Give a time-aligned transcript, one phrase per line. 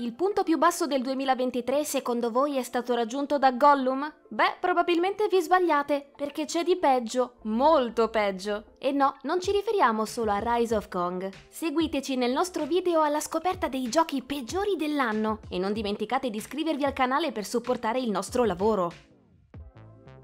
[0.00, 4.08] Il punto più basso del 2023 secondo voi è stato raggiunto da Gollum?
[4.28, 8.76] Beh, probabilmente vi sbagliate, perché c'è di peggio, molto peggio.
[8.78, 11.28] E no, non ci riferiamo solo a Rise of Kong.
[11.48, 16.84] Seguiteci nel nostro video alla scoperta dei giochi peggiori dell'anno e non dimenticate di iscrivervi
[16.84, 18.92] al canale per supportare il nostro lavoro.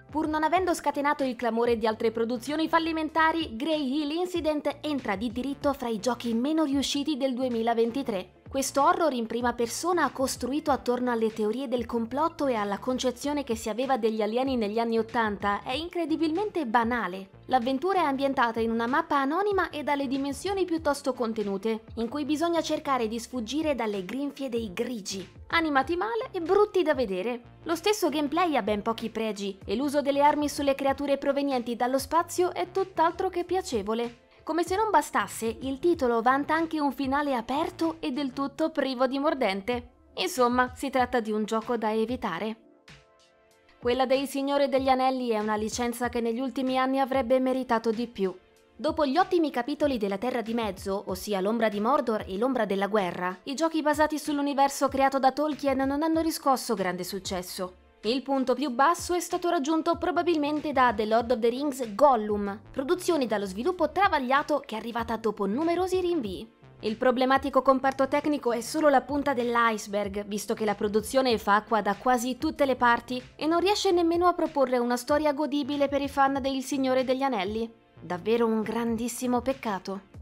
[0.09, 5.33] Pur non avendo scatenato il clamore di altre produzioni fallimentari, Grey Hill Incident entra di
[5.33, 8.34] diritto fra i giochi meno riusciti del 2023.
[8.55, 13.57] Questo horror in prima persona costruito attorno alle teorie del complotto e alla concezione che
[13.57, 17.31] si aveva degli alieni negli anni Ottanta è incredibilmente banale.
[17.47, 22.63] L'avventura è ambientata in una mappa anonima e dalle dimensioni piuttosto contenute, in cui bisogna
[22.63, 27.57] cercare di sfuggire dalle grinfie dei grigi, animati male e brutti da vedere.
[27.65, 31.99] Lo stesso gameplay ha ben pochi pregi e l'uso delle armi sulle creature provenienti dallo
[31.99, 34.23] spazio è tutt'altro che piacevole.
[34.45, 39.07] Come se non bastasse, il titolo vanta anche un finale aperto e del tutto privo
[39.07, 39.93] di mordente.
[40.17, 42.57] Insomma, si tratta di un gioco da evitare.
[43.81, 48.07] Quella dei Signore degli Anelli è una licenza che negli ultimi anni avrebbe meritato di
[48.07, 48.37] più.
[48.77, 52.89] Dopo gli ottimi capitoli della Terra di Mezzo, ossia l'Ombra di Mordor e l'Ombra della
[52.89, 57.84] Guerra, i giochi basati sull'universo creato da Tolkien non hanno riscosso grande successo.
[58.07, 62.61] Il punto più basso è stato raggiunto probabilmente da The Lord of the Rings Gollum,
[62.71, 66.53] produzione dallo sviluppo travagliato che è arrivata dopo numerosi rinvii.
[66.81, 71.81] Il problematico comparto tecnico è solo la punta dell'iceberg, visto che la produzione fa acqua
[71.81, 76.03] da quasi tutte le parti e non riesce nemmeno a proporre una storia godibile per
[76.03, 77.73] i fan del Signore degli Anelli.
[77.99, 80.13] Davvero un grandissimo peccato.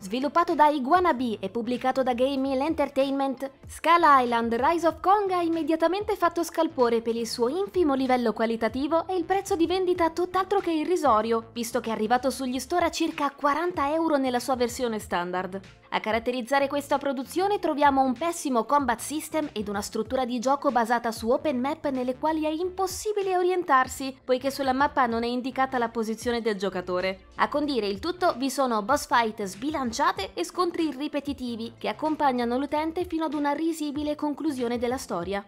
[0.00, 5.42] Sviluppato da Iguana e pubblicato da Game Mill Entertainment, Scala Island Rise of Kong ha
[5.42, 10.60] immediatamente fatto scalpore per il suo infimo livello qualitativo e il prezzo di vendita tutt'altro
[10.60, 15.00] che irrisorio, visto che è arrivato sugli store a circa 40 euro nella sua versione
[15.00, 15.60] standard.
[15.90, 21.10] A caratterizzare questa produzione troviamo un pessimo combat system ed una struttura di gioco basata
[21.10, 25.88] su open map nelle quali è impossibile orientarsi, poiché sulla mappa non è indicata la
[25.88, 27.28] posizione del giocatore.
[27.36, 33.06] A condire il tutto vi sono boss fight sbilanciate e scontri ripetitivi che accompagnano l'utente
[33.06, 35.42] fino ad una risibile conclusione della storia.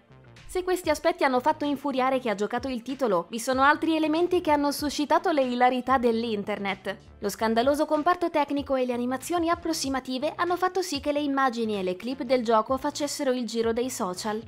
[0.51, 4.41] Se questi aspetti hanno fatto infuriare chi ha giocato il titolo, vi sono altri elementi
[4.41, 6.97] che hanno suscitato le ilarità dell'internet.
[7.21, 11.85] Lo scandaloso comparto tecnico e le animazioni approssimative hanno fatto sì che le immagini e
[11.85, 14.43] le clip del gioco facessero il giro dei social.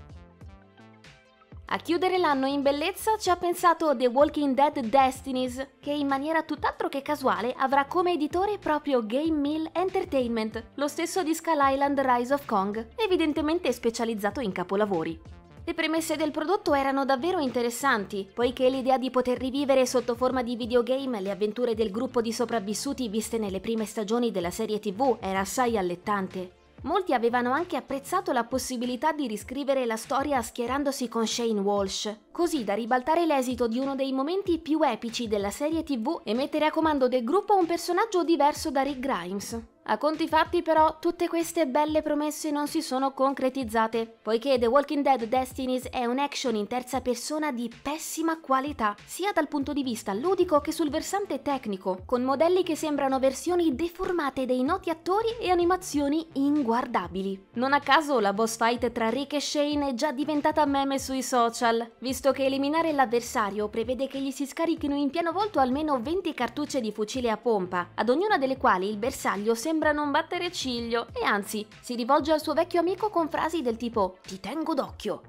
[1.66, 6.42] A chiudere l'anno in bellezza ci ha pensato The Walking Dead Destinies, che in maniera
[6.42, 12.00] tutt'altro che casuale avrà come editore proprio Game Mill Entertainment, lo stesso di Skull Island
[12.00, 15.41] Rise of Kong, evidentemente specializzato in capolavori.
[15.64, 20.56] Le premesse del prodotto erano davvero interessanti, poiché l'idea di poter rivivere sotto forma di
[20.56, 25.38] videogame le avventure del gruppo di sopravvissuti viste nelle prime stagioni della serie TV era
[25.38, 26.60] assai allettante.
[26.82, 32.64] Molti avevano anche apprezzato la possibilità di riscrivere la storia schierandosi con Shane Walsh, così
[32.64, 36.70] da ribaltare l'esito di uno dei momenti più epici della serie TV e mettere a
[36.70, 39.62] comando del gruppo un personaggio diverso da Rick Grimes.
[39.86, 45.02] A conti fatti però tutte queste belle promesse non si sono concretizzate, poiché The Walking
[45.02, 49.82] Dead Destinies è un action in terza persona di pessima qualità, sia dal punto di
[49.82, 55.36] vista ludico che sul versante tecnico, con modelli che sembrano versioni deformate dei noti attori
[55.40, 57.46] e animazioni inguardabili.
[57.54, 61.24] Non a caso la boss fight tra Rick e Shane è già diventata meme sui
[61.24, 66.32] social, visto che eliminare l'avversario prevede che gli si scarichino in pieno volto almeno 20
[66.34, 71.08] cartucce di fucile a pompa, ad ognuna delle quali il bersaglio sembra non battere ciglio
[71.12, 75.22] e anzi si rivolge al suo vecchio amico con frasi del tipo ti tengo d'occhio.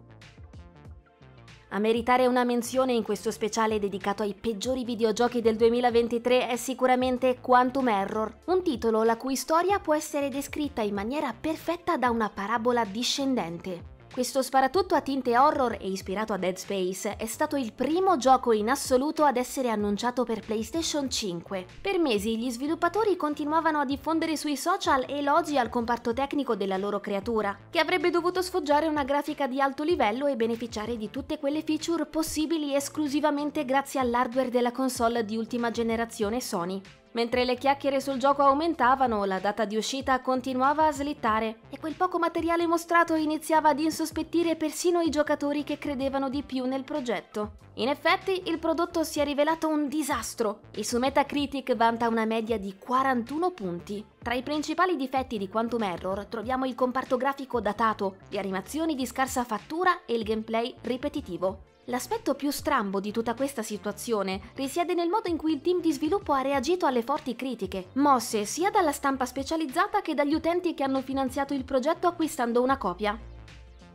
[1.69, 7.39] A meritare una menzione in questo speciale dedicato ai peggiori videogiochi del 2023 è sicuramente
[7.41, 12.29] Quantum Error, un titolo la cui storia può essere descritta in maniera perfetta da una
[12.29, 13.92] parabola discendente.
[14.13, 18.51] Questo sparatutto a tinte horror e ispirato a Dead Space è stato il primo gioco
[18.51, 21.65] in assoluto ad essere annunciato per PlayStation 5.
[21.81, 26.99] Per mesi gli sviluppatori continuavano a diffondere sui social elogi al comparto tecnico della loro
[26.99, 31.63] creatura, che avrebbe dovuto sfoggiare una grafica di alto livello e beneficiare di tutte quelle
[31.63, 37.02] feature possibili esclusivamente grazie all'hardware della console di ultima generazione Sony.
[37.13, 41.93] Mentre le chiacchiere sul gioco aumentavano, la data di uscita continuava a slittare e quel
[41.93, 47.61] poco materiale mostrato iniziava ad insospettire persino i giocatori che credevano di più nel progetto.
[47.75, 52.57] In effetti, il prodotto si è rivelato un disastro e su Metacritic vanta una media
[52.57, 54.05] di 41 punti.
[54.21, 59.05] Tra i principali difetti di Quantum Error troviamo il comparto grafico datato, le animazioni di
[59.05, 61.71] scarsa fattura e il gameplay ripetitivo.
[61.87, 65.91] L'aspetto più strambo di tutta questa situazione risiede nel modo in cui il team di
[65.91, 70.83] sviluppo ha reagito alle forti critiche, mosse sia dalla stampa specializzata che dagli utenti che
[70.83, 73.19] hanno finanziato il progetto acquistando una copia.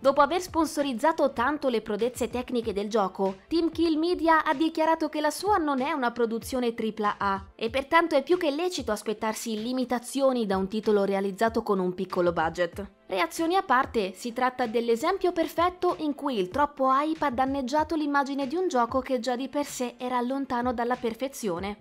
[0.00, 5.22] Dopo aver sponsorizzato tanto le prodezze tecniche del gioco, Team Kill Media ha dichiarato che
[5.22, 10.44] la sua non è una produzione AAA e pertanto è più che lecito aspettarsi limitazioni
[10.44, 12.97] da un titolo realizzato con un piccolo budget.
[13.10, 18.46] Reazioni a parte, si tratta dell'esempio perfetto in cui il troppo hype ha danneggiato l'immagine
[18.46, 21.76] di un gioco che già di per sé era lontano dalla perfezione.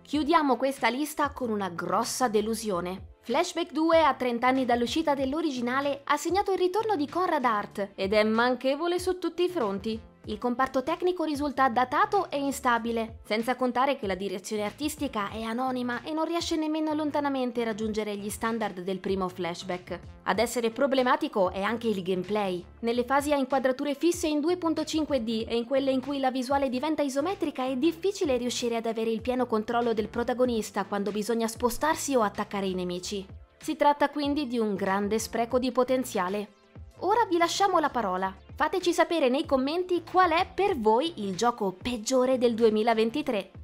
[0.00, 3.16] Chiudiamo questa lista con una grossa delusione.
[3.22, 8.12] Flashback 2, a 30 anni dall'uscita dell'originale, ha segnato il ritorno di Conrad Hart ed
[8.12, 10.00] è manchevole su tutti i fronti.
[10.28, 16.02] Il comparto tecnico risulta datato e instabile, senza contare che la direzione artistica è anonima
[16.02, 19.98] e non riesce nemmeno lontanamente a raggiungere gli standard del primo flashback.
[20.24, 22.62] Ad essere problematico è anche il gameplay.
[22.80, 27.00] Nelle fasi a inquadrature fisse in 2.5D e in quelle in cui la visuale diventa
[27.00, 32.20] isometrica è difficile riuscire ad avere il pieno controllo del protagonista quando bisogna spostarsi o
[32.20, 33.26] attaccare i nemici.
[33.58, 36.57] Si tratta quindi di un grande spreco di potenziale.
[37.00, 38.34] Ora vi lasciamo la parola.
[38.56, 43.57] Fateci sapere nei commenti qual è per voi il gioco peggiore del 2023.